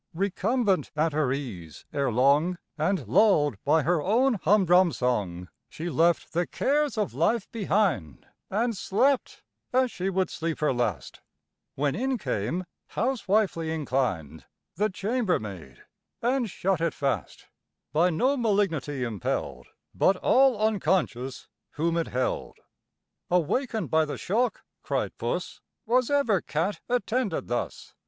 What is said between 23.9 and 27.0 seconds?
by the shock (cried Puss) "Was ever cat